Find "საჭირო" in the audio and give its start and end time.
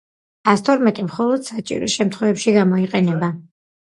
1.49-1.91